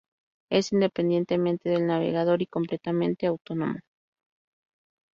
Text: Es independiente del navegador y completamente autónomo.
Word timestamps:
Es 0.49 0.71
independiente 0.71 1.35
del 1.65 1.85
navegador 1.85 2.41
y 2.41 2.47
completamente 2.47 3.27
autónomo. 3.27 3.75